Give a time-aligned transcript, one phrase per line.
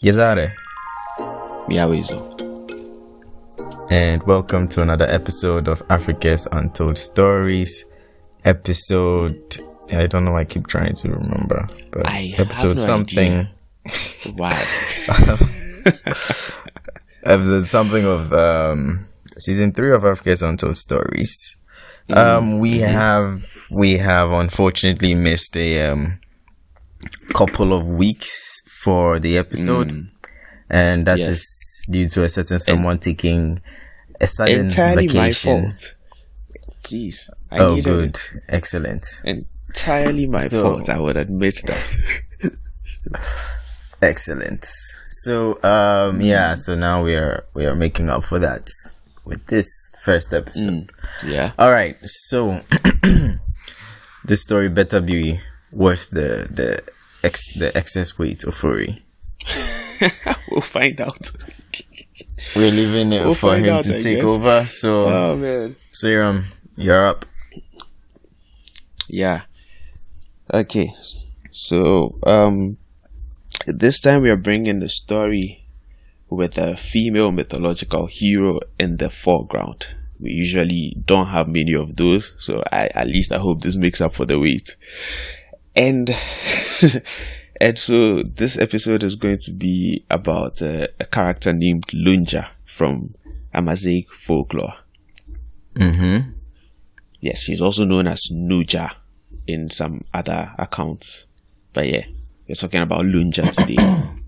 [0.00, 0.54] Yazare,
[1.66, 2.22] Miawezo.
[3.90, 7.84] and welcome to another episode of Africa's Untold Stories.
[8.44, 9.56] Episode,
[9.92, 13.48] I don't know, I keep trying to remember, but I episode no something,
[14.36, 14.50] Wow.
[17.24, 19.00] episode something of um,
[19.38, 21.56] season three of Africa's Untold Stories.
[22.10, 26.20] Um, we have we have unfortunately missed a um
[27.32, 30.08] couple of weeks for the episode, mm.
[30.70, 31.84] and that is Yes.
[31.90, 33.58] due to a certain someone taking
[34.20, 35.62] a sudden Entirely vacation.
[35.62, 35.94] my fault.
[36.82, 37.30] Please.
[37.50, 38.34] I Oh, good, it.
[38.48, 40.88] excellent, Entirely my So- fault.
[40.88, 41.96] I would admit that.
[44.02, 44.64] excellent.
[44.64, 46.52] So, um, yeah.
[46.52, 46.56] Mm.
[46.56, 48.68] So now we are we are making up for that
[49.24, 50.88] with this first episode.
[50.88, 50.90] Mm.
[51.26, 51.52] Yeah.
[51.58, 52.60] All right, so
[54.24, 55.38] this story better be
[55.72, 56.80] worth the the
[57.24, 59.02] ex the excess weight of furry.
[60.50, 61.30] we'll find out.
[62.56, 64.24] We're leaving it We'll for him out, to I take guess.
[64.24, 64.66] over.
[64.66, 65.74] So, Oh man.
[65.92, 66.44] Serum,
[66.76, 67.24] you're up.
[69.08, 69.42] Yeah.
[70.52, 70.92] Okay.
[71.50, 72.78] So, um,
[73.66, 75.64] this time we are bringing the story
[76.30, 79.86] with a female mythological hero in the foreground.
[80.20, 84.00] We usually don't have many of those, so I at least I hope this makes
[84.00, 84.76] up for the wait.
[85.76, 86.14] And
[87.60, 93.14] and so this episode is going to be about uh, a character named Lunja from
[93.52, 94.74] Amazigh folklore.
[95.74, 96.30] Mm-hmm.
[97.20, 98.92] Yes, she's also known as Nuja
[99.46, 101.26] in some other accounts.
[101.72, 102.04] But yeah,
[102.48, 103.76] we're talking about Lunja today.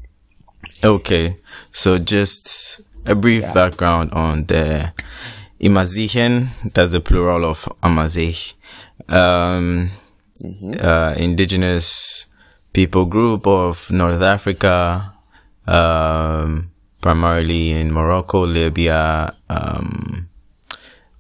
[0.85, 1.37] Okay,
[1.73, 4.93] so just a brief background on the
[5.59, 6.73] Imazighen.
[6.75, 8.55] That's the plural of Amazigh.
[9.09, 9.91] Um,
[10.81, 12.27] uh, indigenous
[12.73, 15.15] people group of North Africa,
[15.67, 20.29] um, primarily in Morocco, Libya, um,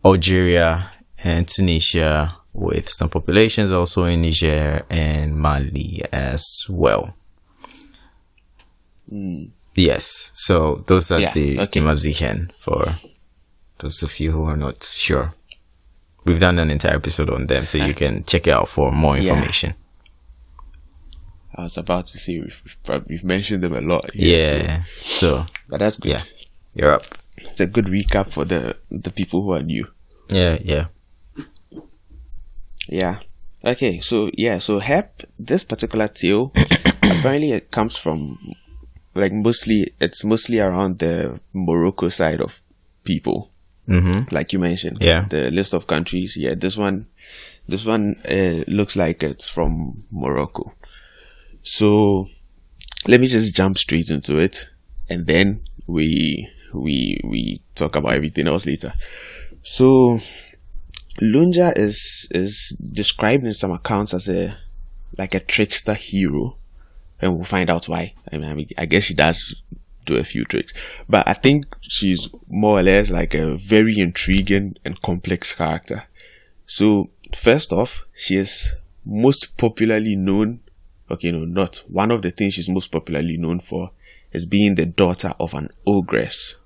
[0.04, 0.90] Algeria,
[1.24, 7.14] and Tunisia, with some populations also in Niger and Mali as well.
[9.74, 10.32] Yes.
[10.34, 11.80] So those are Yeah, the okay.
[11.80, 12.96] Imazighen for
[13.78, 15.34] those of you who are not sure.
[16.24, 19.16] We've done an entire episode on them, so you can check it out for more
[19.16, 19.32] Yeah.
[19.32, 19.74] information.
[21.56, 22.62] I was about to say we've,
[23.08, 24.12] we've mentioned them a lot.
[24.14, 24.82] here, so- Yeah.
[25.02, 26.12] So but that's good.
[26.12, 26.22] yeah,
[26.74, 27.04] you're up.
[27.38, 29.86] It's a good recap for the the people who are new.
[30.28, 30.86] Yeah, yeah.
[32.88, 33.20] Yeah.
[33.64, 36.52] Okay, so yeah, so Hep, this particular tale,
[37.02, 38.38] apparently it comes from,
[39.14, 42.62] like mostly, it's mostly around the Morocco side of
[43.04, 43.50] people.
[43.90, 44.34] Mm-hmm.
[44.34, 44.98] like you mentioned.
[45.00, 45.26] Yeah.
[45.28, 46.36] The list of countries.
[46.36, 47.08] Yeah, this one,
[47.68, 50.72] this one uh, looks like it's from Morocco.
[51.62, 52.28] So
[53.06, 54.68] let me just jump straight into it,
[55.08, 58.92] and then we we we talk about everything else later.
[59.62, 60.20] So
[61.20, 64.56] Lunja is is described in some accounts as a
[65.18, 66.56] like a trickster hero,
[67.20, 68.14] and we'll find out why.
[68.32, 69.62] I mean, I, mean, I guess she does
[70.04, 70.72] do a few tricks,
[71.08, 76.04] but I think she's more or less like a very intriguing and complex character.
[76.66, 78.72] So first off, she is
[79.04, 80.60] most popularly known.
[81.10, 83.90] Okay, no, not one of the things she's most popularly known for
[84.32, 86.56] is being the daughter of an ogress,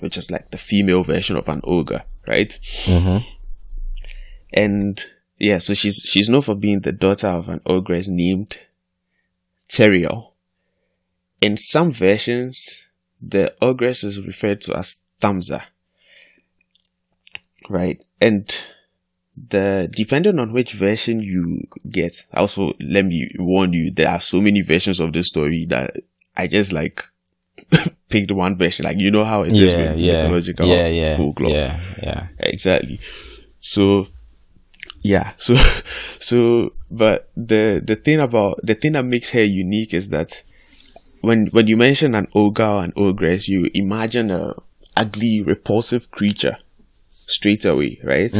[0.00, 2.58] which is like the female version of an ogre, right?
[2.84, 3.26] Mm-hmm.
[4.52, 5.04] And
[5.38, 8.58] yeah, so she's she's known for being the daughter of an ogress named
[9.68, 10.27] Teriel.
[11.40, 12.78] In some versions,
[13.20, 15.62] the ogress is referred to as Thamza.
[17.68, 18.02] Right?
[18.20, 18.54] And
[19.50, 24.40] the depending on which version you get, also let me warn you, there are so
[24.40, 25.94] many versions of this story that
[26.36, 27.04] I just like
[28.08, 28.84] picked one version.
[28.84, 30.12] Like you know how it is Yeah, with yeah.
[30.22, 31.16] mythological Yeah, yeah.
[31.16, 31.50] folklore.
[31.50, 32.26] Yeah, yeah.
[32.40, 32.98] Exactly.
[33.60, 34.08] So
[35.04, 35.54] yeah, so
[36.18, 40.42] so but the the thing about the thing that makes her unique is that
[41.22, 44.54] when when you mention an ogre or an ogress, you imagine a
[44.96, 46.56] ugly, repulsive creature
[47.08, 48.32] straight away, right?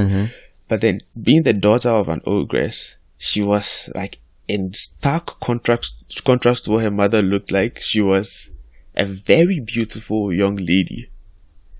[0.68, 6.64] But then being the daughter of an ogress, she was like in stark contrast contrast
[6.64, 7.80] to what her mother looked like.
[7.80, 8.50] She was
[8.94, 11.10] a very beautiful young lady.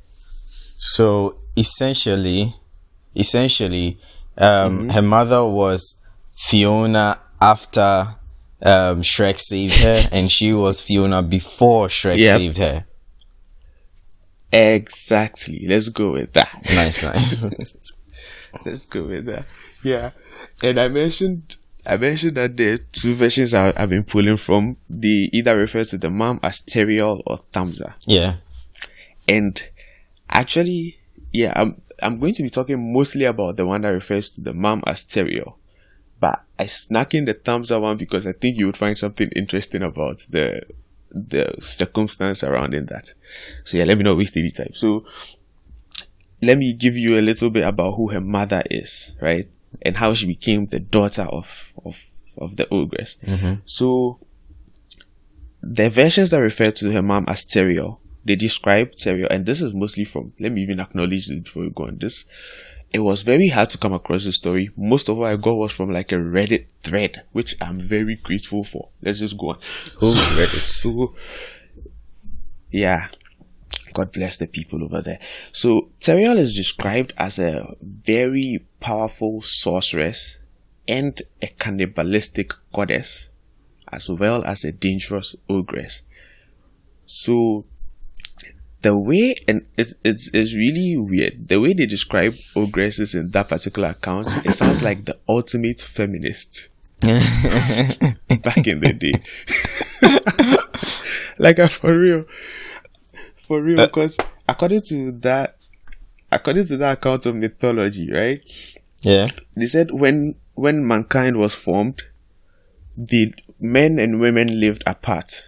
[0.00, 2.54] So essentially,
[3.16, 3.98] essentially,
[4.38, 6.06] um, her mother was
[6.36, 8.16] Fiona after
[8.62, 12.36] um, Shrek saved her, and she was Fiona before Shrek Yep.
[12.36, 12.86] saved her.
[14.52, 15.66] Exactly.
[15.66, 16.50] Let's go with that.
[16.74, 18.02] Nice, nice.
[18.66, 19.46] Let's go with that.
[19.84, 20.10] Yeah.
[20.62, 21.56] And I mentioned
[21.86, 25.98] I mentioned that the two versions I, I've been pulling from, they either refer to
[25.98, 27.94] the mom as Teriel or Thamsa.
[28.06, 28.34] Yeah.
[29.28, 29.62] And
[30.28, 30.98] actually,
[31.32, 34.52] yeah, I'm, I'm going to be talking mostly about the one that refers to the
[34.52, 35.54] mom as Teriel.
[36.20, 39.82] But I snuck in the Thamsa one because I think you would find something interesting
[39.82, 40.62] about the
[41.10, 43.14] the circumstance surrounding that.
[43.64, 44.74] So yeah, let me not waste any time.
[44.74, 45.04] So
[46.42, 49.48] let me give you a little bit about who her mother is, right?
[49.82, 52.02] And how she became the daughter of of
[52.36, 53.16] of the ogress.
[53.24, 53.54] Mm-hmm.
[53.64, 54.18] So
[55.62, 59.74] the versions that refer to her mom as Teriel, they describe Teriel, and this is
[59.74, 62.24] mostly from let me even acknowledge this before we go on this.
[62.90, 64.70] It was very hard to come across the story.
[64.76, 68.64] Most of what I got was from like a Reddit thread, which I'm very grateful
[68.64, 68.88] for.
[69.02, 69.58] Let's just go on.
[69.98, 70.58] Who Reddit?
[70.58, 71.14] So,
[72.70, 73.08] yeah.
[73.92, 75.18] God bless the people over there.
[75.52, 80.38] So, Teriel is described as a very powerful sorceress
[80.86, 83.28] and a cannibalistic goddess,
[83.90, 86.02] as well as a dangerous ogress.
[87.06, 87.64] So,
[88.82, 93.48] the way, and it's, it's, it's really weird, the way they describe ogresses in that
[93.48, 96.68] particular account, it sounds like the ultimate feminist
[97.00, 99.12] back in the day.
[101.38, 102.24] like, uh, for real.
[103.36, 104.16] For real, because
[104.48, 105.56] according to that,
[106.30, 108.40] according to that account of mythology, right?
[109.02, 109.28] Yeah.
[109.56, 112.02] They said when, when mankind was formed,
[112.96, 115.44] the men and women lived apart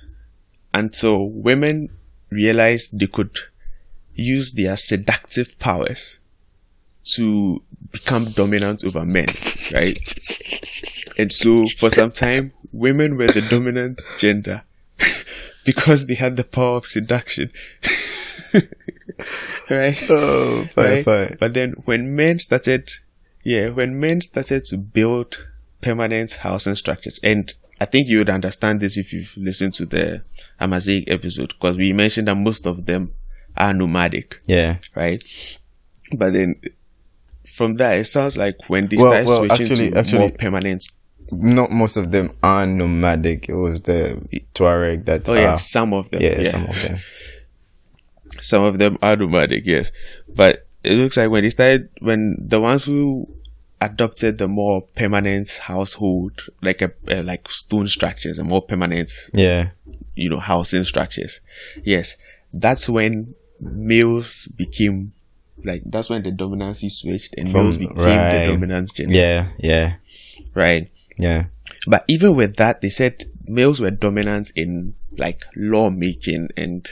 [0.72, 1.90] until women
[2.30, 3.36] realized they could
[4.14, 6.18] use their seductive powers
[7.02, 9.26] to become dominant over men,
[9.74, 9.98] right?
[11.18, 14.62] And so for some time, women were the dominant gender
[15.64, 17.50] because they had the power of seduction.
[19.70, 20.10] right?
[20.10, 21.04] Oh, fine, right?
[21.04, 21.36] fine.
[21.40, 22.92] But then when men started,
[23.42, 25.46] yeah, when men started to build
[25.80, 30.22] permanent housing structures, and I think you would understand this if you've listened to the
[30.58, 33.14] Amazigh episode, because we mentioned that most of them
[33.56, 34.76] are nomadic, Yeah.
[34.94, 35.22] right?
[36.16, 36.60] But then
[37.46, 40.30] from that, it sounds like when they Well- start well, switching actually- to actually- more
[40.32, 40.84] permanent,
[41.32, 43.48] Not most of them are nomadic.
[43.48, 44.20] It was the
[44.52, 45.58] Tuareg that oh yeah, are.
[45.60, 46.98] some of them, yeah, some of them.
[48.42, 49.92] some of them are nomadic, yes.
[50.34, 53.28] But it looks like when they started, when the ones who
[53.80, 59.70] adopted the more permanent household, like a, uh, like stone structures and more permanent, Yeah.
[60.14, 61.40] you know, housing structures,
[61.82, 62.16] yes,
[62.52, 63.26] that's when
[63.60, 65.12] males became,
[65.64, 68.46] like, that's when the dominancy switched and From- males became right.
[68.46, 69.48] the dominant gender, Yeah.
[69.58, 69.94] Yeah.
[70.54, 70.90] right?
[71.18, 71.46] Yeah.
[71.86, 76.88] But even with that, they said males were dominant in like law making and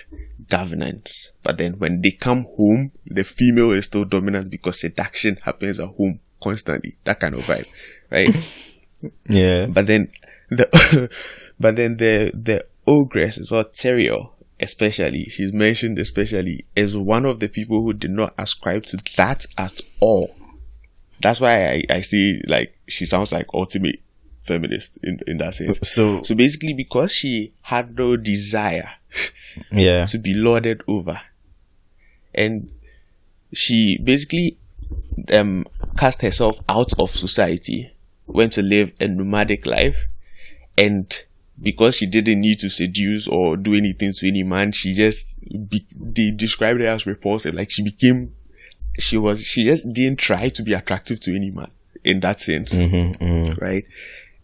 [0.48, 1.32] governance.
[1.42, 5.88] But then when they come home, the female is still dominant because seduction happens at
[5.88, 6.96] home constantly.
[7.04, 7.74] That kind of vibe,
[8.10, 8.64] right?
[9.28, 9.66] Yeah.
[9.68, 10.10] but then
[10.50, 11.08] the,
[11.60, 17.38] but then the, the ogress is or Teriel, especially, she's mentioned especially, is one of
[17.38, 20.30] the people who did not ascribe to that at all.
[21.20, 24.00] That's why I, I see like she sounds like ultimate
[24.42, 25.78] feminist in in that sense.
[25.78, 28.90] Uh, so So basically, because she had no desire
[29.70, 30.06] yeah.
[30.06, 31.20] to be lorded over,
[32.34, 32.70] and
[33.52, 34.58] she basically
[35.32, 37.90] um cast herself out of society,
[38.26, 39.96] went to live a nomadic life,
[40.76, 41.24] and
[41.60, 45.84] because she didn't need to seduce or do anything to any man, she just be,
[45.96, 47.52] they described her as repulsive.
[47.54, 48.32] Like she became,
[48.98, 51.70] she was, she just didn't try to be attractive to any man
[52.04, 52.72] in that sense
[53.60, 53.84] right?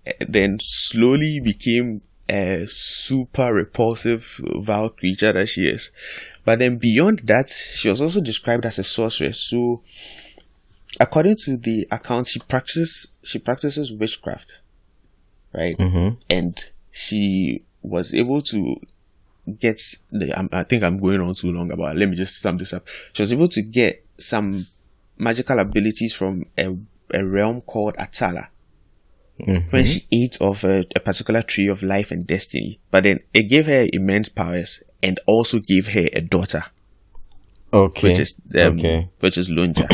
[0.07, 5.91] Eh, Then slowly became a super repulsive, vile creature that she is.
[6.45, 9.39] But then beyond that, she was also described as a sorceress.
[9.41, 9.83] So,
[11.01, 14.61] according to the account, she practices she practices witchcraft,
[15.53, 15.77] right?
[16.31, 16.59] And
[16.91, 18.77] she was able to
[19.59, 20.37] get the.
[20.39, 21.97] I'm, I think I'm going on too long about.
[21.97, 21.99] It.
[21.99, 22.85] Let me just sum this up.
[23.13, 24.65] She was able to get some
[25.19, 26.77] magical abilities from a,
[27.13, 28.49] a realm called Atala
[29.71, 32.79] when she ate of a, a particular tree of life and destiny.
[32.91, 36.65] But then it gave her immense powers and also gave her a daughter,
[37.73, 38.11] Okay.
[38.11, 39.11] which is um, okay.
[39.21, 39.89] which is Lunja.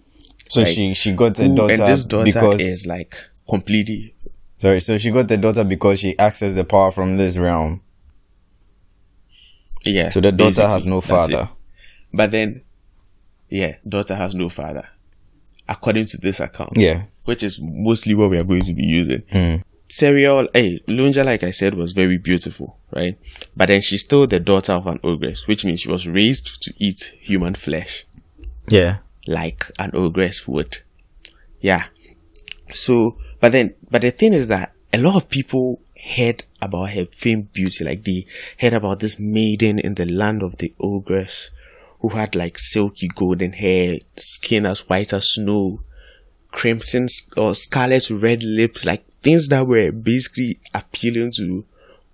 [0.48, 3.14] So like, she she got a daughter, and this daughter because is like
[3.48, 4.14] completely
[4.56, 4.80] sorry.
[4.80, 7.82] So she got the daughter because she accessed the power from this realm.
[9.84, 10.08] yeah.
[10.10, 11.48] So the daughter has no father.
[12.12, 12.62] But then,
[13.48, 14.88] yeah, daughter has no father,
[15.68, 16.72] according to this account.
[16.76, 17.04] Yeah.
[17.26, 19.22] which is mostly what we are going to be using.
[19.32, 19.56] Hmm.
[19.88, 23.16] Serial, hey, Lunja, like I said, was very beautiful, right?
[23.56, 26.72] But then she's still the daughter of an ogress, which means she was raised to
[26.78, 28.04] eat human flesh,
[28.68, 28.98] Yeah.
[29.26, 30.78] Like an ogress would.
[31.60, 31.84] Yeah.
[32.72, 35.80] So But then, but the thing is that a lot of people
[36.16, 38.26] heard about her famed beauty, like they
[38.58, 41.50] heard about this maiden in the land of the ogress
[42.00, 45.80] who had like silky golden hair, skin as white as snow,
[46.50, 47.06] crimson
[47.36, 51.64] or scarlet red lips, like things that were basically appealing to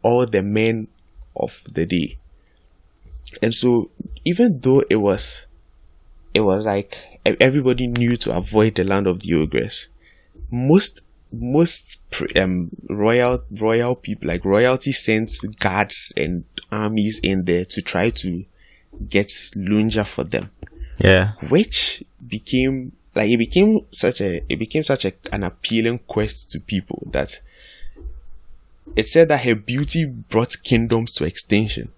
[0.03, 0.89] all the men
[1.37, 2.19] of the day.
[3.43, 3.91] And so,
[4.25, 5.47] even though it was,
[6.35, 9.89] it was like everybody knew to avoid the land of the ogress,
[10.51, 11.01] most
[11.35, 11.99] most
[12.37, 18.45] um royal royal people like royalty sent guards and armies in there to try to
[19.09, 20.51] get Lunja for them.
[20.99, 21.33] Yeah.
[21.49, 26.61] Which became like it became such a it became such a, an appealing quest to
[26.61, 27.41] people that
[28.95, 31.93] it said that her beauty brought kingdoms to extinction.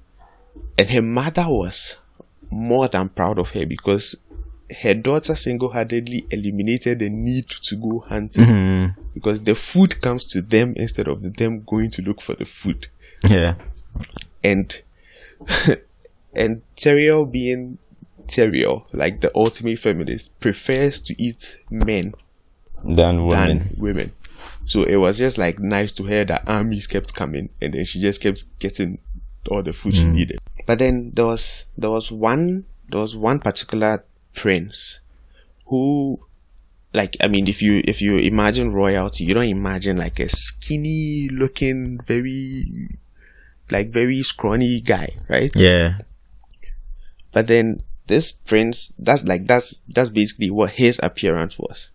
[0.79, 1.97] And her mother was
[2.50, 4.17] more than proud of her because
[4.83, 9.02] her daughter single-handedly eliminated the need to go hunting Mm-hmm.
[9.14, 12.88] because the food comes to them instead of them going to look for the food.
[13.28, 13.54] Yeah.
[14.42, 14.80] And
[16.35, 17.78] and Teriel being
[18.26, 22.14] Teriel, like the ultimate feminist, prefers to eat men
[22.83, 23.59] Than women.
[23.59, 24.11] than women.
[24.66, 28.00] So it was just like nice to hear that armies kept coming and then she
[28.00, 28.99] just kept getting
[29.50, 30.38] all the food she needed.
[30.66, 34.04] But then there was there was one there was one particular
[34.35, 35.00] prince
[35.67, 36.21] who
[36.93, 41.29] like I mean if you if you imagine royalty, you don't imagine like a skinny
[41.31, 42.88] looking very
[43.71, 45.53] like very scrawny guy, right?
[45.57, 45.99] Yeah.
[47.33, 51.91] But then this prince, that's like that's that's basically what his appearance was,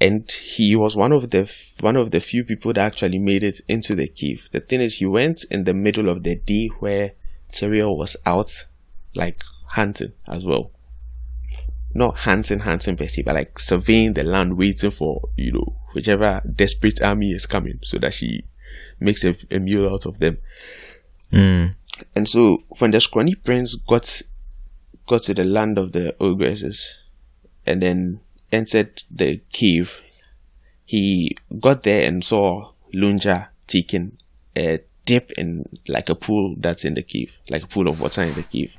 [0.00, 3.60] and he was one of the one of the few people that actually made it
[3.68, 4.48] into the cave.
[4.52, 7.12] The thing is, he went in the middle of the day where
[7.52, 8.66] Teriel was out,
[9.14, 10.72] like hunting as well.
[11.96, 16.42] Not hunting, hunting per se, but like surveying the land, waiting for you know whichever
[16.54, 18.44] desperate army is coming, so that she
[19.00, 20.38] makes a, a meal out of them.
[21.32, 21.74] Mm.
[22.14, 24.22] And so when the scrawny prince got
[25.06, 26.84] got to the land of the ogresses
[27.64, 28.20] and then
[28.52, 30.00] entered the cave,
[30.84, 34.18] he got there and saw Lunja taking
[34.56, 38.22] a dip in like a pool that's in the cave, like a pool of water
[38.22, 38.74] in the cave.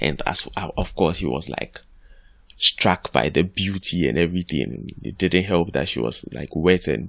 [0.00, 1.80] And as of course he was like
[2.62, 4.90] struck by the beauty and everything.
[5.02, 7.08] It didn't help that she was like wet and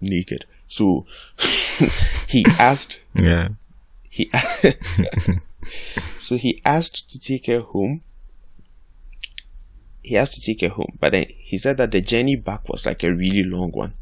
[0.00, 0.44] naked.
[0.68, 1.06] So
[2.28, 3.48] he asked Yeah.
[4.08, 4.28] he
[5.98, 8.02] so he asked to take her home
[10.02, 12.86] he asked to take her home but then he said that the journey back was
[12.86, 13.94] like a really long one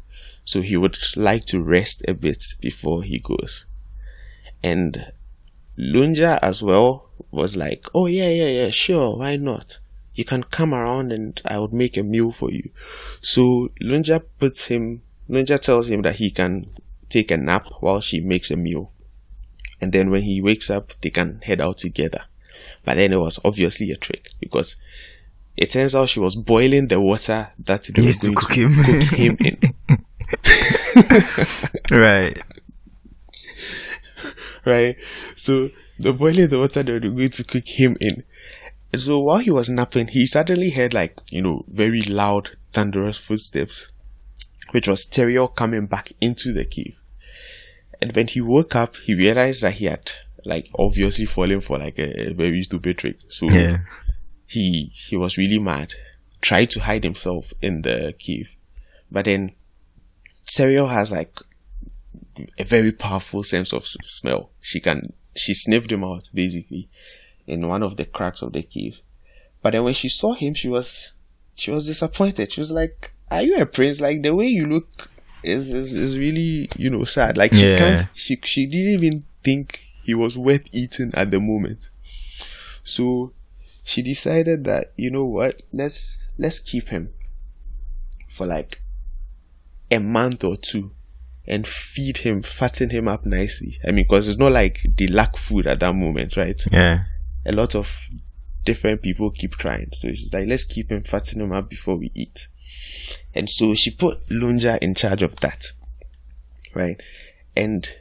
[0.43, 3.65] so he would like to rest a bit before he goes
[4.63, 5.11] and
[5.77, 9.79] lunja as well was like oh yeah yeah yeah sure why not
[10.15, 12.69] you can come around and i would make a meal for you
[13.21, 16.67] so lunja puts him lunja tells him that he can
[17.09, 18.91] take a nap while she makes a meal
[19.81, 22.21] and then when he wakes up, they can head out together.
[22.85, 24.77] But then it was obviously a trick because
[25.57, 28.51] it turns out she was boiling the water that they were Used to going cook
[28.51, 28.71] to him.
[28.83, 29.37] cook him
[31.91, 31.91] in.
[31.91, 32.37] Right.
[34.65, 34.95] right?
[35.35, 38.23] So the boiling the water that they were going to cook him in.
[38.95, 43.17] And so while he was napping, he suddenly heard like, you know, very loud, thunderous
[43.17, 43.91] footsteps,
[44.71, 46.95] which was Teriel coming back into the cave.
[48.01, 50.13] And when he woke up, he realized that he had
[50.45, 53.17] like obviously fallen for like a, a very stupid trick.
[53.27, 53.79] So Yeah.
[54.47, 55.95] he he was really mad,
[56.39, 58.47] tried to hide himself in the cave,
[59.11, 59.55] but then
[60.57, 61.35] Teriel has like
[62.57, 64.51] a very powerful sense of smell.
[64.61, 66.87] She can she sniffed him out basically
[67.47, 68.99] in one of the cracks of the cave.
[69.61, 71.13] But then when she saw him, she was
[71.55, 72.51] she was disappointed.
[72.51, 73.99] She was like, "Are you a prince?
[74.01, 74.87] Like the way you look
[75.43, 77.37] is is, is really you know sad.
[77.37, 77.77] Like she Yeah.
[77.77, 81.89] can't she she didn't even think he was worth eating at the moment.
[82.83, 83.33] So
[83.83, 87.11] she decided that you know what let's let's keep him
[88.37, 88.81] for like
[89.91, 90.91] a month or two
[91.47, 95.37] and feed him fatten him up nicely i mean because it's not like they lack
[95.37, 97.03] food at that moment right Yeah.
[97.45, 98.09] A lot of
[98.63, 102.11] different people keep trying so she's like let's keep him fatten him up before we
[102.15, 102.47] eat
[103.33, 105.65] and so she put lunja in charge of that
[106.73, 106.99] right
[107.55, 107.95] and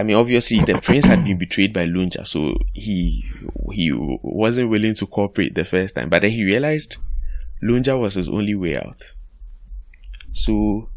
[0.00, 3.22] I mean, obviously, the prince had been betrayed by Lunja, so he
[3.72, 6.08] he wasn't willing to cooperate the first time.
[6.08, 6.96] But then he realized
[7.62, 9.14] Lunja was his only way out.
[10.32, 10.88] So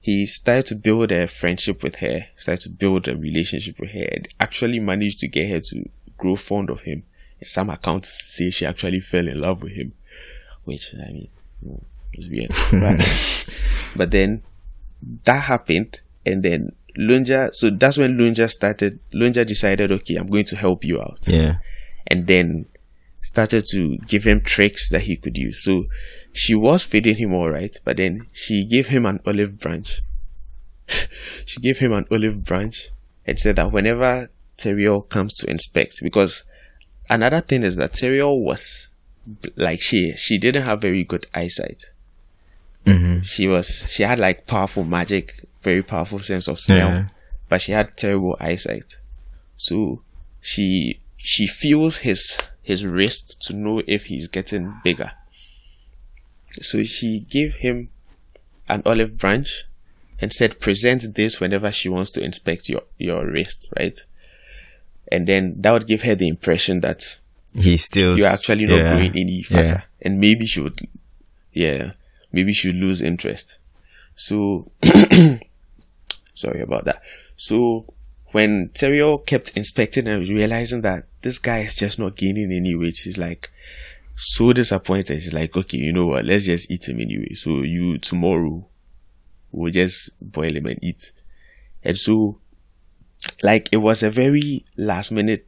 [0.00, 4.06] he started to build a friendship with her, started to build a relationship with her,
[4.12, 5.88] and actually managed to get her to
[6.20, 7.04] grow fond of him.
[7.38, 9.92] And some accounts say she actually fell in love with him,
[10.64, 11.28] which I mean,
[12.14, 12.50] is weird.
[12.82, 14.42] but, but then
[15.24, 17.54] that happened, and then Lunja.
[17.54, 19.00] So that's when Lunja started.
[19.14, 21.20] Lunja decided, okay, I'm going to help you out.
[21.26, 21.54] Yeah.
[22.06, 22.66] And then
[23.22, 25.62] started to give him tricks that he could use.
[25.62, 25.86] So
[26.32, 30.02] she was feeding him all right, but then she gave him an olive branch.
[31.44, 32.88] she gave him an olive branch
[33.26, 34.28] and said that whenever
[34.60, 36.44] Teriel comes to inspect, because
[37.08, 38.88] another thing is that Teriel was
[39.56, 41.82] like she she didn't have very good eyesight.
[42.84, 43.20] Mm-hmm.
[43.22, 47.08] She was she had like powerful magic, very powerful sense of smell, Yeah.
[47.48, 48.98] but she had terrible eyesight.
[49.56, 50.02] So
[50.40, 55.12] she she feels his his wrist to know if he's getting bigger.
[56.62, 57.90] So she gave him
[58.68, 59.64] an olive branch
[60.20, 63.98] and said present this whenever she wants to inspect your your wrist, right?
[65.10, 67.18] And then that would give her the impression that
[67.54, 68.16] He still.
[68.18, 68.92] you're actually not yeah.
[68.92, 69.66] growing any fatter.
[69.66, 69.82] Yeah.
[70.02, 70.80] And maybe she would,
[71.52, 71.92] yeah,
[72.32, 73.58] maybe she would lose interest.
[74.14, 74.66] So,
[76.34, 77.02] sorry about that.
[77.36, 77.86] So,
[78.32, 82.96] when Teriel kept inspecting and realizing that this guy is just not gaining any weight,
[82.96, 83.50] she's like,
[84.16, 85.22] so disappointed.
[85.22, 86.24] She's like, okay, you know what?
[86.24, 87.34] Let's just eat him anyway.
[87.34, 88.66] So, you, tomorrow,
[89.50, 91.12] we'll just boil him and eat.
[91.82, 92.38] And so,
[93.42, 95.46] like, it was a very last minute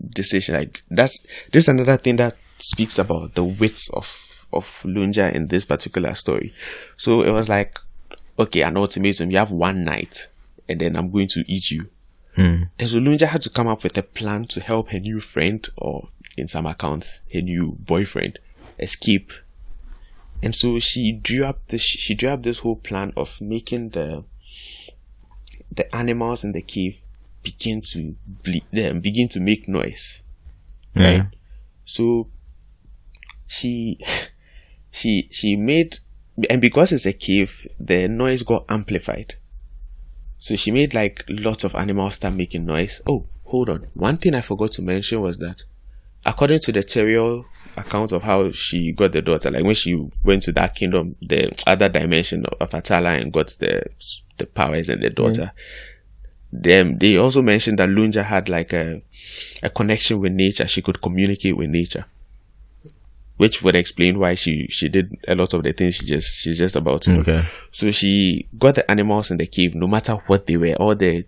[0.00, 0.54] decision.
[0.54, 4.16] Like that's this is another thing that speaks about the wits of
[4.52, 6.54] of Lunja in this particular story.
[6.96, 7.78] So it was like,
[8.38, 9.30] okay, an ultimatum.
[9.30, 10.28] You have one night,
[10.68, 11.86] and then I'm going to eat you.
[12.34, 12.64] Hmm.
[12.78, 15.66] And so Lunja had to come up with a plan to help her new friend,
[15.76, 18.38] or in some accounts, her new boyfriend,
[18.78, 19.32] escape.
[20.42, 21.82] And so she drew up this.
[21.82, 24.24] She drew up this whole plan of making the
[25.70, 26.98] the animals in the cave
[27.42, 30.22] begin to ble- um, begin to make noise.
[30.94, 31.18] Yeah.
[31.18, 31.26] Right?
[31.84, 32.28] So
[33.46, 33.98] she
[34.90, 35.98] she she made
[36.48, 39.34] and because it's a cave, the noise got amplified.
[40.38, 43.00] So she made like lots of animals start making noise.
[43.06, 43.86] Oh, hold on.
[43.94, 45.64] One thing I forgot to mention was that
[46.28, 47.42] according to the Teriel
[47.78, 51.50] account of how she got the daughter, like when she went to that kingdom, the
[51.66, 53.82] other dimension of Atala and got the
[54.36, 55.52] the powers and the daughter,
[56.52, 56.62] mm.
[56.62, 59.02] them they also mentioned that Lunja had like a
[59.62, 60.68] a connection with nature.
[60.68, 62.04] She could communicate with nature,
[63.38, 66.58] which would explain why she she did a lot of the things she just she's
[66.58, 67.20] just about to.
[67.20, 67.42] Okay.
[67.70, 71.24] So she got the animals in the cave, no matter what they were, all the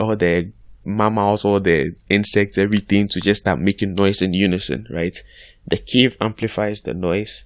[0.00, 0.50] all the
[0.84, 5.16] mammals, all the insects, everything to just start making noise in unison, right?
[5.66, 7.44] The cave amplifies the noise,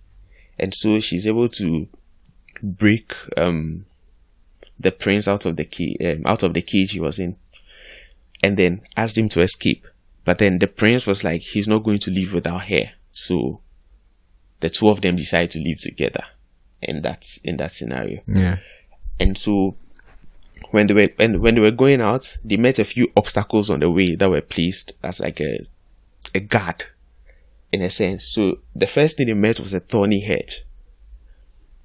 [0.58, 1.88] and so she's able to
[2.62, 3.84] break um
[4.78, 7.36] the prince out of the key um, out of the cage he was in,
[8.42, 9.86] and then asked him to escape.
[10.24, 12.92] But then the prince was like, he's not going to leave without her.
[13.10, 13.60] So
[14.60, 16.24] the two of them decide to live together,
[16.82, 18.22] and that's in that scenario.
[18.26, 18.58] Yeah.
[19.18, 19.72] And so
[20.72, 23.80] when they were when, when they were going out, they met a few obstacles on
[23.80, 25.60] the way that were placed as like a
[26.34, 26.86] a guard
[27.70, 28.26] in a sense.
[28.26, 30.64] So the first thing they met was a thorny hedge,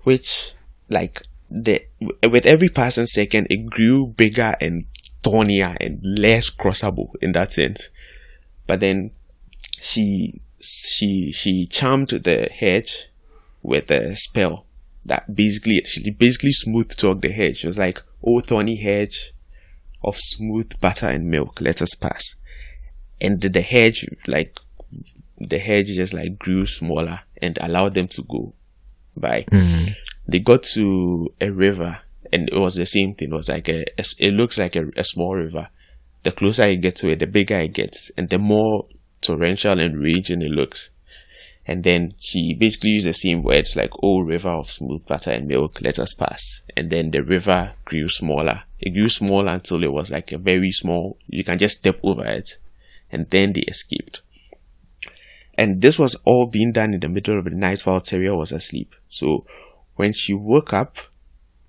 [0.04, 0.52] which
[0.89, 1.86] like the
[2.23, 4.86] with every passing second it grew bigger and
[5.21, 7.89] thornier and less crossable in that sense.
[8.67, 9.12] But then
[9.82, 13.10] she she she charmed the hedge
[13.62, 14.65] with a spell
[15.06, 17.58] that basically she basically smooth talked the hedge.
[17.58, 19.34] She was like, "Oh, thorny hedge
[20.03, 22.36] of smooth butter and milk, let us pass."
[23.19, 24.60] And the, hedge, like
[25.39, 28.53] the hedge, just like grew smaller and allowed them to go
[29.15, 29.43] by.
[29.51, 29.95] Mm.
[30.27, 31.99] They got to a river,
[32.32, 33.30] and it was the same thing.
[33.30, 35.69] It was like a, a- it looks like a, a small river.
[36.23, 38.84] The closer you get to it, the bigger it gets, and the more
[39.21, 40.89] torrential and raging it looks.
[41.67, 45.47] And then she basically used the same words like, Oh, river of smooth butter and
[45.47, 46.62] milk, let us pass.
[46.77, 48.63] And then the river grew smaller.
[48.80, 52.25] It grew smaller until it was like a very small, you can just step over
[52.25, 52.58] it.
[53.12, 54.21] And then they escaped.
[55.56, 58.51] And this was all being done in the middle of the night while Teriel was
[58.51, 58.95] asleep.
[59.10, 59.45] So
[59.95, 60.97] when she woke up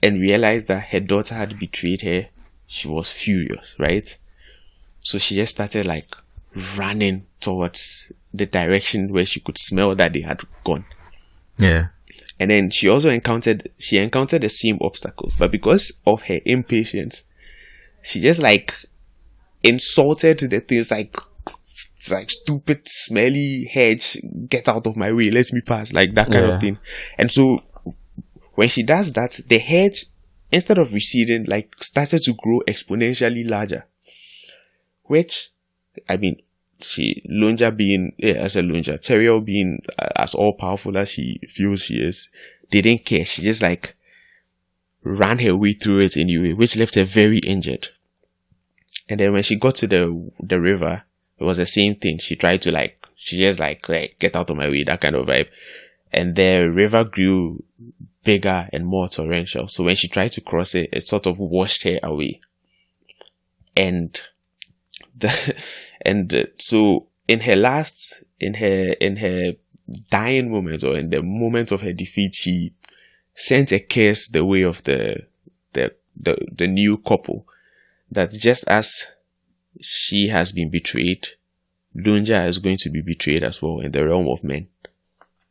[0.02, 2.28] and realized that her daughter had betrayed her,
[2.66, 4.16] she was furious, right?
[5.00, 6.14] So she just started like
[6.76, 10.84] running towards the direction where she could smell that they had gone.
[11.58, 11.88] Yeah.
[12.40, 17.24] And then she also encountered she encountered the same obstacles, but because of her impatience,
[18.02, 18.74] she just like
[19.62, 21.16] insulted the things like
[22.10, 24.16] like stupid smelly hedge,
[24.48, 26.54] get out of my way, let me pass, like that kind Yeah.
[26.54, 26.78] of thing.
[27.18, 27.62] And so
[28.54, 30.06] when she does that, the hedge
[30.50, 33.84] instead of receding, like started to grow exponentially larger.
[35.04, 35.50] Which
[36.08, 36.36] I mean,
[36.80, 41.40] she Lunja being yeah, as a Lunja, Teriel being uh, as all powerful as she
[41.48, 42.28] feels she is,
[42.70, 43.24] didn't care.
[43.24, 43.96] She just like
[45.02, 47.88] ran her way through it anyway, which left her very injured.
[49.08, 51.02] And then when she got to the the river,
[51.38, 52.18] it was the same thing.
[52.18, 55.16] She tried to like she just like like get out of my way, that kind
[55.16, 55.48] of vibe.
[56.12, 57.64] And the river grew
[58.24, 59.68] bigger and more torrential.
[59.68, 62.40] So when she tried to cross it, it sort of washed her away.
[63.76, 64.20] And
[65.16, 65.54] the
[66.08, 69.52] and uh, so in her last in her in her
[70.10, 72.72] dying moment or in the moment of her defeat, she
[73.34, 75.26] sent a curse the way of the
[75.74, 77.46] the the, the new couple
[78.10, 79.06] that just as
[79.80, 81.28] she has been betrayed,
[81.94, 84.68] Lunja is going to be betrayed as well in the realm of men.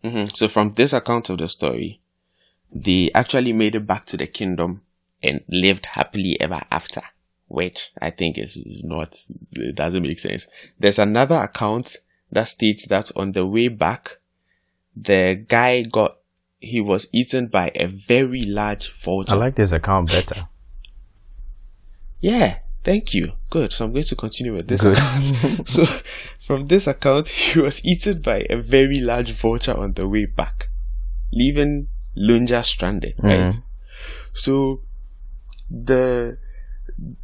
[0.03, 0.25] Mm-hmm.
[0.33, 2.01] So from this account of the story,
[2.71, 4.81] they actually made it back to the kingdom
[5.21, 7.03] and lived happily ever after,
[7.47, 9.17] which I think is not,
[9.51, 10.47] it doesn't make sense.
[10.79, 11.97] There's another account
[12.31, 14.17] that states that on the way back,
[14.95, 16.17] the guy got,
[16.59, 19.33] he was eaten by a very large vulture.
[19.33, 20.47] I like this account better.
[22.19, 23.33] Yeah, thank you.
[23.49, 23.71] Good.
[23.71, 24.81] So I'm going to continue with this.
[24.81, 24.97] Good.
[25.69, 25.85] so
[26.45, 30.69] from this account, he was eaten by a very large vulture on the way back,
[31.31, 33.53] leaving Lunja stranded, right?
[33.53, 33.63] Mm.
[34.33, 34.81] So
[35.69, 36.37] the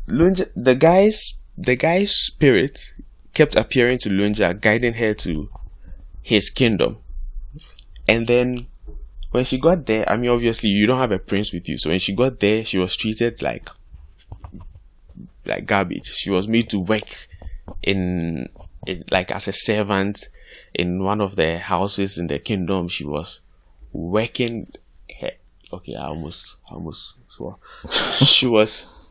[0.07, 2.93] Lunja, the guy's, the guy's spirit
[3.33, 5.49] kept appearing to Lunja, guiding her to
[6.21, 6.97] his kingdom.
[8.07, 8.67] And then
[9.31, 11.77] when she got there, I mean, obviously you don't have a prince with you.
[11.77, 13.69] So when she got there, she was treated like,
[15.45, 16.13] like garbage.
[16.13, 17.27] She was made to work
[17.81, 18.49] in,
[18.85, 20.29] in like as a servant
[20.75, 22.87] in one of the houses in the kingdom.
[22.87, 23.39] She was
[23.91, 24.65] working
[25.73, 27.57] okay, I almost, I almost swore.
[28.23, 29.02] she was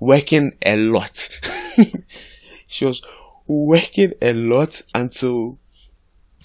[0.00, 1.28] working a lot.
[2.66, 3.02] she was
[3.46, 5.58] working a lot until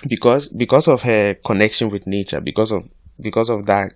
[0.08, 2.90] because because of her connection with nature, because of
[3.20, 3.94] because of that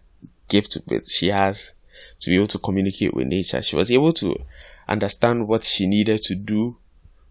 [0.48, 1.74] gift that she has
[2.20, 4.36] to be able to communicate with nature, she was able to
[4.88, 6.78] understand what she needed to do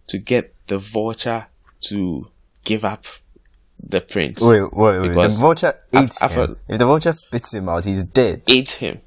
[0.07, 1.47] to get the vulture
[1.81, 2.29] to
[2.65, 3.05] give up
[3.83, 4.41] the prince.
[4.41, 5.15] Wait, wait, wait.
[5.15, 6.57] The vulture ate I, him.
[6.69, 8.43] if the vulture spits him out, he's dead.
[8.49, 9.01] Ate him.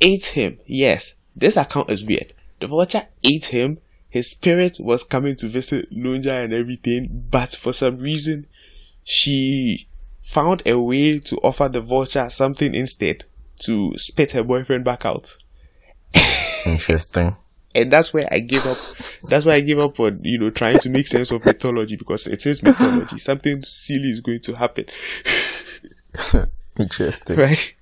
[0.00, 0.58] Ate him.
[0.66, 1.14] Yes.
[1.40, 2.32] This account is weird.
[2.60, 3.78] The vulture ate him.
[4.08, 8.46] His spirit was coming to visit Lunja and everything, but for some reason,
[9.04, 9.88] she
[10.22, 13.24] found a way to offer the vulture something instead
[13.60, 15.36] to spit her boyfriend back out.
[16.66, 17.32] Interesting
[17.74, 18.76] and that's where I give up.
[19.28, 22.26] That's why I give up on you know trying to make sense of mythology because
[22.26, 23.18] it is mythology.
[23.18, 24.86] Something silly is going to happen.
[26.80, 27.74] Interesting, right?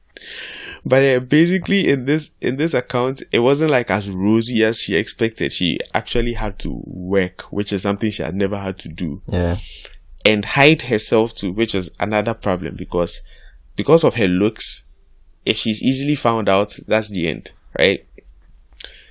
[0.85, 4.97] But yeah, basically in this in this account, it wasn't like as rosy as she
[4.97, 5.53] expected.
[5.53, 9.21] She actually had to work, which is something she had never had to do.
[9.29, 9.57] Yeah,
[10.25, 13.21] and hide herself too, which is another problem because
[13.77, 14.83] because of her looks.
[15.45, 18.05] If she's easily found out, that's the end, right?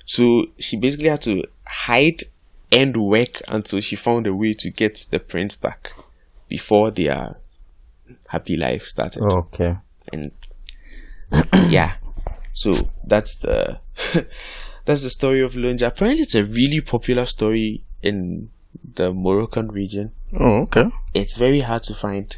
[0.06, 2.24] So she basically had to hide
[2.72, 5.94] and work until she found a way to get the prince back
[6.48, 7.38] before their
[8.28, 9.24] happy life started.
[9.24, 9.74] Okay.
[10.14, 10.32] And
[11.70, 11.94] yeah.
[12.54, 12.74] So
[13.06, 13.80] that's the
[14.86, 15.88] that's the story of Lunja.
[15.88, 18.50] Apparently it's a really popular story in
[18.96, 20.12] the Moroccan region.
[20.34, 20.86] Oh, okay.
[21.14, 22.36] It's very hard to find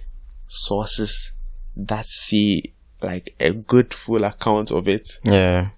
[0.48, 1.34] sources
[1.76, 5.20] that see like a good full account of it.
[5.24, 5.70] Yeah.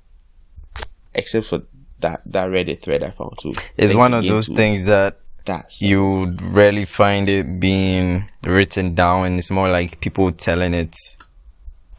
[1.14, 1.62] Except for
[2.00, 3.54] that that Reddit thread I found too.
[3.78, 9.34] It's one of those things that that's you rarely find it being written down.
[9.34, 10.96] It's more like people telling it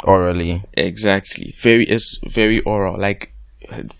[0.02, 0.62] orally.
[0.74, 1.54] Exactly.
[1.58, 2.98] Very it's very oral.
[2.98, 3.34] Like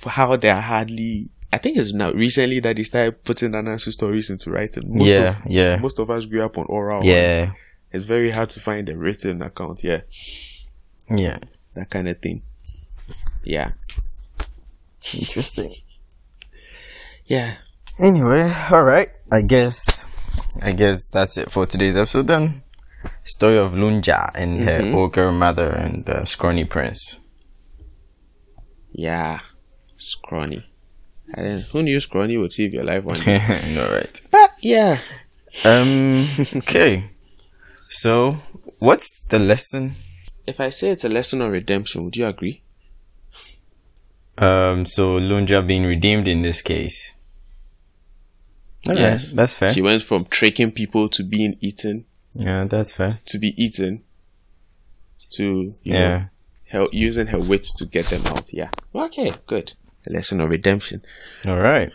[0.05, 4.31] how they are hardly I think it's now recently that they started putting Anansi stories
[4.31, 4.85] into writing.
[4.87, 5.77] Most yeah, of, yeah.
[5.77, 7.05] Most of us grew up on oral.
[7.05, 7.47] Yeah.
[7.47, 7.57] Ones.
[7.93, 9.85] It's very hard to find a written account.
[9.85, 10.01] Yeah.
[11.11, 11.39] Yeah.
[11.75, 12.43] That kind of thing.
[13.45, 13.73] Yeah.
[15.13, 15.73] Interesting.
[17.27, 17.57] Yeah.
[17.99, 19.09] Anyway, all right.
[19.31, 22.29] I guess, I guess that's it for today's episode.
[22.29, 22.63] Then,
[23.23, 24.93] story of Lunja and mm-hmm.
[24.93, 27.21] her ogre mother and the scrawny prince.
[28.93, 29.41] Yeah,
[29.97, 30.67] scrawny.
[31.35, 33.73] And who knew scrawny would save your life one day?
[33.75, 34.21] no, right.
[34.31, 34.99] But yeah.
[35.65, 36.27] Um.
[36.57, 37.11] okay.
[37.89, 38.37] So,
[38.79, 39.95] what's the lesson?
[40.47, 42.63] If I say it's a lesson on redemption, would you agree?
[44.39, 44.85] Um.
[44.85, 47.15] So Lunja being redeemed in this case.
[48.89, 49.73] Okay, yes, that's fair.
[49.73, 52.05] She went from tricking people to being eaten.
[52.35, 53.21] Yeah, that's fair.
[53.27, 54.03] To be eaten.
[55.31, 56.27] To yeah,
[56.73, 58.53] know, her, using her wits to get them out.
[58.53, 58.71] Yeah.
[58.95, 59.73] Okay, good.
[60.07, 61.03] A lesson of redemption.
[61.47, 61.91] All right.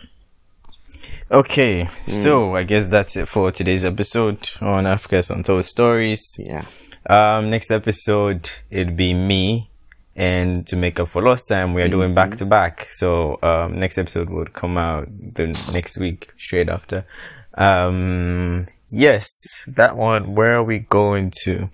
[1.30, 1.88] Okay, mm.
[1.88, 6.36] so I guess that's it for today's episode on Africa's Untold Stories.
[6.38, 6.64] Yeah.
[7.08, 9.70] Um, next episode it'll be me
[10.18, 12.80] And to make up for lost time, we are doing back to back.
[12.90, 17.06] So, um, next episode would come out the next week straight after.
[17.56, 20.34] Um, yes, that one.
[20.34, 21.68] Where are we going to?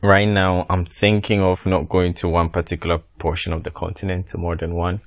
[0.00, 4.38] Right now, I'm thinking of not going to one particular portion of the continent to
[4.38, 5.00] more than one.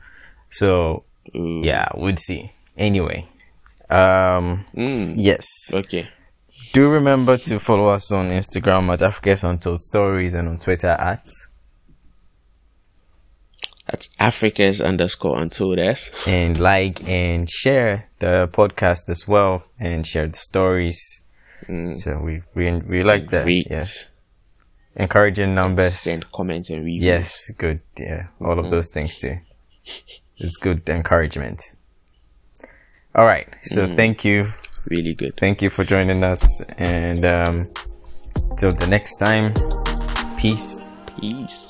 [0.50, 1.04] So,
[1.36, 1.62] Ooh.
[1.63, 2.50] yeah, we'd see.
[2.78, 3.24] Anyway,
[3.89, 5.13] um, Mm.
[5.17, 5.72] yes.
[5.74, 6.08] Okay.
[6.74, 11.24] Do remember to follow us on Instagram at Africa's Untold Stories and on Twitter at
[13.89, 16.12] That's Africa's underscore untold S.
[16.28, 21.26] and like and share the podcast as well and share the stories.
[21.67, 21.97] Mm.
[21.97, 23.47] So we we we like that.
[23.47, 24.10] Yes,
[24.95, 25.93] encouraging numbers.
[25.93, 27.04] Send comments and reviews.
[27.04, 27.80] Yes, good.
[27.97, 28.69] Yeah, all of mm-hmm.
[28.69, 29.36] those things too.
[30.38, 31.76] It's good encouragement.
[33.15, 33.47] All right.
[33.63, 33.95] So mm.
[33.95, 34.47] thank you,
[34.89, 35.36] Really good.
[35.38, 37.67] thank you for joining us, and um,
[38.58, 39.54] till the next time.
[40.38, 40.91] Peace.
[41.19, 41.66] Peace.